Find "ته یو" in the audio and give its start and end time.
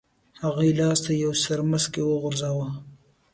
1.05-1.31